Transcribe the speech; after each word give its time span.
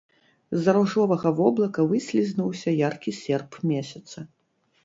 З-за 0.55 0.71
ружовага 0.77 1.33
воблака 1.39 1.85
выслізнуўся 1.91 2.73
яркі 2.89 3.15
серп 3.21 3.51
месяца. 3.75 4.17